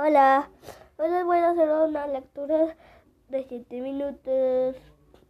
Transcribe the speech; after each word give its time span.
Hola, 0.00 0.48
hoy 0.96 1.10
les 1.10 1.24
voy 1.24 1.38
a 1.38 1.50
hacer 1.50 1.68
una 1.68 2.06
lectura 2.06 2.76
de 3.30 3.42
7 3.42 3.80
minutos 3.80 4.76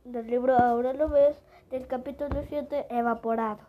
del 0.05 0.27
libro 0.27 0.59
Ahora 0.59 0.93
lo 0.93 1.09
ves, 1.09 1.39
del 1.71 1.87
capítulo 1.87 2.43
7, 2.47 2.85
Evaporado. 2.91 3.61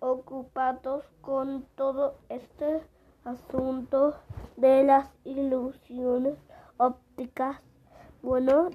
Ocupados 0.00 1.04
con 1.20 1.64
todo 1.76 2.18
este 2.28 2.82
asunto 3.24 4.16
de 4.56 4.82
las 4.82 5.08
ilusiones 5.22 6.34
ópticas. 6.76 7.60
Bueno, 8.22 8.70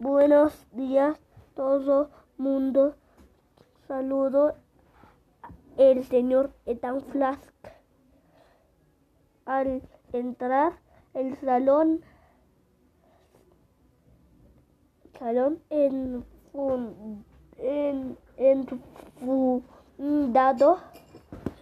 buenos 0.00 0.66
días 0.72 1.20
todo 1.54 2.08
mundo. 2.38 2.94
Saludo 3.86 4.56
el 5.76 6.02
señor 6.04 6.54
Ethan 6.64 7.02
Flask. 7.02 7.52
Al 9.44 9.82
entrar 10.14 10.78
el 11.12 11.36
salón, 11.36 12.00
salón 15.18 15.60
en, 15.70 16.24
en, 17.58 18.16
enfundado, 19.96 20.78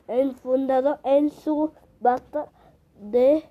enfundado 0.09 0.99
en 1.05 1.31
su 1.31 1.73
bata 2.01 2.49
de 3.01 3.45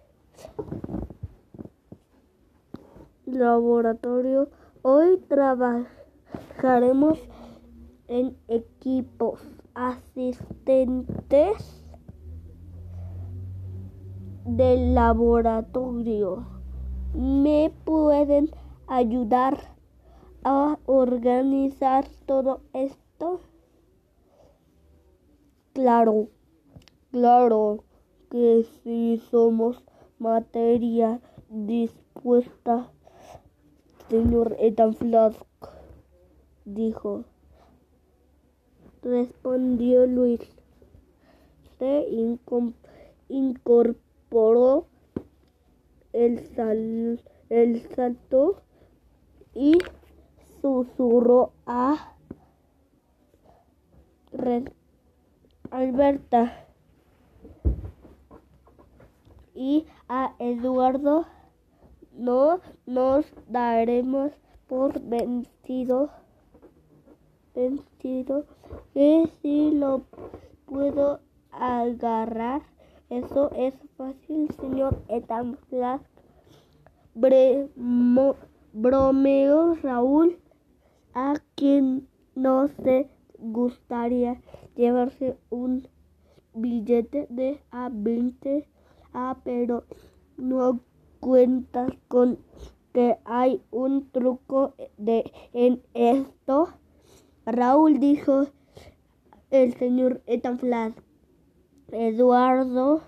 laboratorio. 3.26 4.50
Hoy 4.84 5.18
trabajaremos 5.28 7.20
en 8.08 8.38
equipos 8.48 9.42
asistentes 9.73 11.80
del 14.58 14.96
laboratorio. 14.96 16.46
¿Me 17.14 17.72
pueden 17.86 18.50
ayudar 18.88 19.58
a 20.44 20.78
organizar 20.86 22.06
todo 22.25 22.59
esto? 22.73 23.40
Claro, 25.73 26.28
claro 27.12 27.84
que 28.30 28.66
sí 28.84 29.22
somos 29.31 29.81
materia 30.20 31.22
dispuesta, 31.50 32.92
señor 34.09 34.58
Ethan 34.59 34.95
Flask, 34.95 35.45
dijo. 36.66 37.23
Respondió 39.02 40.06
Luis. 40.08 40.42
Se 41.80 42.08
incorporó 43.30 44.11
por 44.32 44.86
el, 46.14 46.40
sal, 46.56 47.22
el 47.50 47.82
salto 47.94 48.62
y 49.54 49.78
susurró 50.62 51.52
a 51.66 52.16
Alberta 55.70 56.66
y 59.54 59.86
a 60.08 60.34
Eduardo. 60.40 61.26
No 62.14 62.62
nos 62.86 63.26
daremos 63.50 64.32
por 64.70 64.98
vencido 65.02 66.09
vencido 67.54 68.46
que 68.94 69.30
si 69.42 69.72
lo 69.72 70.04
puedo 70.66 71.20
agarrar 71.52 72.70
eso 73.12 73.52
es 73.58 73.73
fácil, 73.98 74.50
señor 74.62 75.04
Ethan 75.09 75.58
Flask. 75.67 76.06
bromeo 78.73 79.76
Raúl, 79.76 80.38
a 81.14 81.34
quien 81.56 82.08
no 82.35 82.69
se 82.69 83.09
gustaría 83.38 84.41
llevarse 84.78 85.38
un 85.50 85.90
billete 86.53 87.28
de 87.30 87.62
a 87.69 87.90
20 87.91 88.66
a 89.12 89.38
pero 89.44 89.84
no 90.38 90.80
cuentas 91.19 91.91
con 92.08 92.40
que 92.94 93.18
hay 93.25 93.62
un 93.72 94.09
truco 94.12 94.74
de 94.97 95.30
en 95.52 95.81
esto. 95.94 96.69
Raúl 97.46 98.00
dijo 98.00 98.46
el 99.50 99.74
señor 99.74 100.22
Ethan 100.28 100.59
Flask. 100.59 100.97
Eduardo 101.91 103.02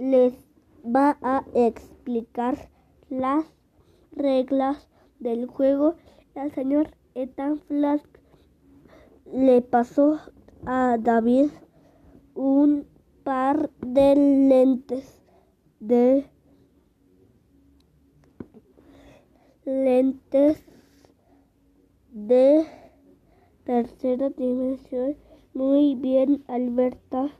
les 0.00 0.32
va 0.82 1.18
a 1.20 1.44
explicar 1.54 2.70
las 3.10 3.44
reglas 4.12 4.88
del 5.18 5.46
juego. 5.46 5.96
El 6.34 6.50
señor 6.52 6.96
Ethan 7.14 7.58
Flask 7.58 8.08
le 9.30 9.60
pasó 9.60 10.18
a 10.64 10.96
David 10.98 11.50
un 12.34 12.86
par 13.24 13.68
de 13.80 14.16
lentes 14.16 15.20
de 15.80 16.24
lentes 19.66 20.64
de 22.10 22.64
tercera 23.64 24.30
dimensión. 24.30 25.16
Muy 25.52 25.94
bien, 25.94 26.42
Alberta 26.48 27.30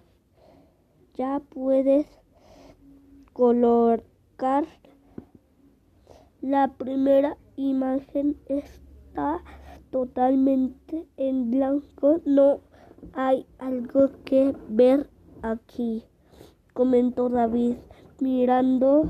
ya 1.15 1.41
puedes 1.51 2.20
colocar 3.33 4.65
la 6.41 6.69
primera 6.69 7.37
imagen 7.57 8.37
está 8.47 9.43
totalmente 9.91 11.07
en 11.17 11.51
blanco. 11.51 12.21
No 12.25 12.61
hay 13.15 13.47
algo 13.59 14.11
que 14.25 14.55
ver 14.69 15.09
aquí 15.43 16.05
comentó 16.73 17.29
David 17.29 17.77
mirando 18.21 19.05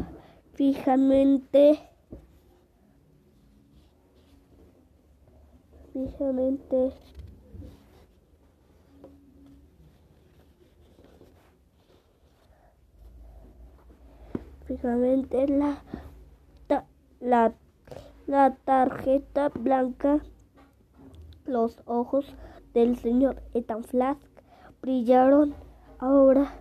fijamente 0.55 1.79
fijamente 5.93 6.93
fijamente 14.81 15.47
la, 15.47 15.83
la, 17.21 17.53
la 18.27 18.55
tarjeta 18.65 19.51
blanca. 19.51 20.21
Los 21.45 21.83
ojos 21.85 22.35
del 22.73 22.97
señor 22.97 23.43
Ethan 23.53 23.85
Flask 23.85 24.21
brillaron. 24.81 25.55
Ahora 25.99 26.55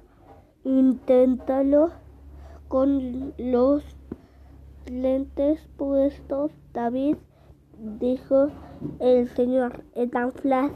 inténtalo 0.65 1.91
con 2.67 3.33
los 3.37 3.83
lentes 4.87 5.65
puestos. 5.77 6.51
David 6.73 7.15
dijo 7.99 8.49
el 8.99 9.29
señor 9.29 9.83
Ethan 9.95 10.33
Flask 10.33 10.73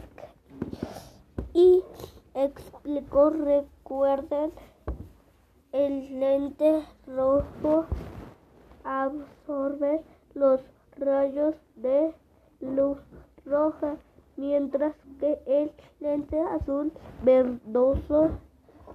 y 1.54 1.81
explicó 2.36 3.31
recuerden 3.31 4.52
el 5.73 6.19
lente 6.19 6.85
rojo 7.07 7.85
absorbe 8.84 10.03
los 10.35 10.61
rayos 10.97 11.56
de 11.75 12.13
luz 12.61 13.00
roja, 13.44 13.97
mientras 14.38 14.95
que 15.19 15.41
el 15.47 15.72
lente 16.00 16.39
azul 16.39 16.94
verdoso 17.23 18.29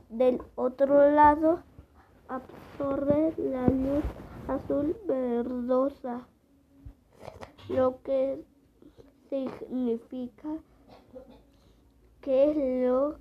del 0.08 0.40
otro 0.54 1.10
lado 1.10 1.64
absorbe 2.28 3.34
la 3.38 3.66
luz 3.66 4.04
azul 4.46 4.96
verdosa, 5.08 6.28
lo 7.68 8.00
que 8.02 8.44
significa 9.28 10.48
que 12.20 12.86
lo 12.86 13.16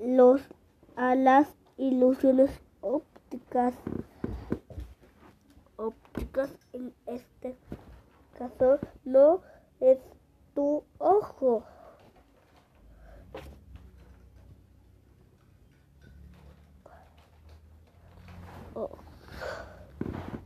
los, 0.00 0.40
a 0.96 1.14
las 1.14 1.48
ilusiones 1.76 2.50
ópticas. 2.80 3.74
Ópticas 5.76 6.50
en 6.72 6.94
este 7.06 7.56
caso 8.38 8.78
no 9.04 9.40
es 9.80 9.98
tu 10.54 10.84
ojo. 10.98 11.64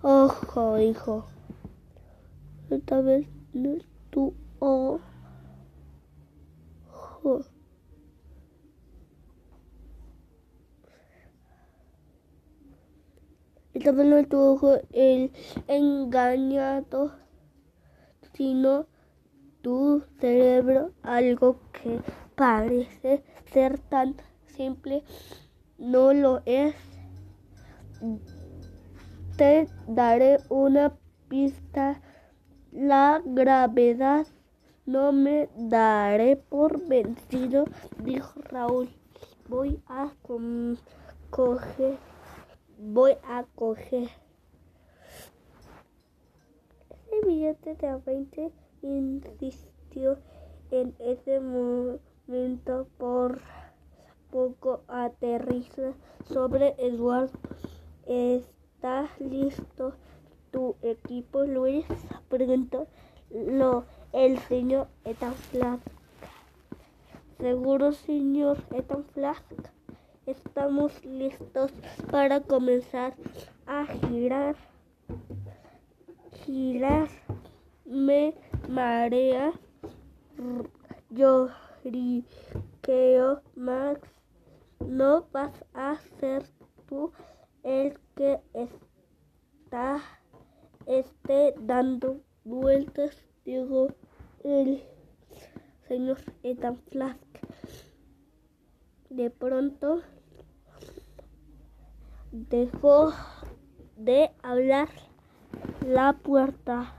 Ojo, 0.00 0.78
hijo. 0.78 1.24
Esta 2.70 3.00
vez 3.00 3.26
no 3.52 3.72
es 3.74 3.84
tu 4.10 4.32
ojo. 4.58 5.00
Esta 13.78 13.92
vez 13.92 14.06
no 14.06 14.16
es 14.16 14.28
tu 14.28 14.40
ojo 14.40 14.74
el 14.90 15.30
engañado, 15.68 17.12
sino 18.34 18.86
tu 19.62 20.02
cerebro, 20.18 20.90
algo 21.04 21.60
que 21.70 22.00
parece 22.34 23.22
ser 23.52 23.78
tan 23.78 24.16
simple, 24.46 25.04
no 25.78 26.12
lo 26.12 26.42
es. 26.44 26.74
Te 29.36 29.68
daré 29.86 30.38
una 30.48 30.94
pista. 31.28 32.02
La 32.72 33.22
gravedad 33.24 34.26
no 34.86 35.12
me 35.12 35.50
daré 35.56 36.34
por 36.34 36.84
vencido, 36.88 37.64
dijo 38.02 38.40
Raúl. 38.40 38.90
Voy 39.48 39.80
a 39.86 40.10
coger, 41.30 41.96
voy 42.78 43.16
a 43.24 43.44
coger. 43.54 44.08
Ese 46.90 47.26
billete 47.26 47.74
de 47.74 47.96
20 47.96 48.52
insistió 48.82 50.18
en 50.70 50.94
ese 51.00 51.40
momento 51.40 52.86
por 52.98 53.40
poco 54.30 54.82
aterriza 54.86 55.92
sobre 56.24 56.74
Eduardo. 56.78 57.38
¿Está 58.06 59.08
listo 59.18 59.94
tu 60.50 60.76
equipo, 60.82 61.44
Luis? 61.44 61.86
Preguntó 62.28 62.86
lo, 63.30 63.84
el 64.12 64.38
señor 64.38 64.88
Ethan 65.04 65.34
Flask. 65.34 65.82
Seguro, 67.38 67.92
señor 67.92 68.58
Ethan 68.72 69.04
Flask. 69.04 69.44
Estamos 70.28 70.92
listos 71.06 71.72
para 72.10 72.42
comenzar 72.42 73.14
a 73.66 73.86
girar. 73.86 74.56
Girar. 76.44 77.08
Me 77.86 78.34
marea. 78.68 79.52
Yo 81.08 81.48
creo, 82.82 83.40
Max. 83.56 84.02
No 84.86 85.26
vas 85.32 85.64
a 85.72 85.96
ser 86.20 86.44
tú 86.86 87.10
el 87.62 87.98
que 88.14 88.38
está 88.52 90.02
esté 90.84 91.54
dando 91.58 92.20
vueltas, 92.44 93.24
dijo 93.46 93.88
el 94.44 94.82
señor 95.88 96.18
Ethan 96.42 96.76
Flask. 96.90 97.18
De 99.08 99.30
pronto 99.30 100.02
dejó 102.48 103.12
de 103.96 104.30
hablar 104.42 104.88
la 105.86 106.12
puerta. 106.12 106.94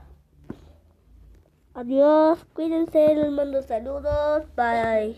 Adiós, 1.74 2.44
cuídense, 2.52 3.14
les 3.14 3.30
mando 3.30 3.62
saludos, 3.62 4.44
bye. 4.54 5.16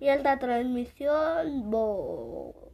Y 0.00 0.08
esta 0.08 0.38
transmisión, 0.38 1.70
bo 1.70 2.67